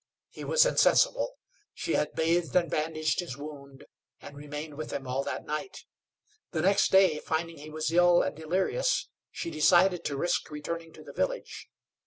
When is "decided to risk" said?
9.51-10.49